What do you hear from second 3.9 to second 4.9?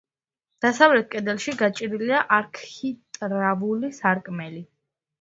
სარკმელი.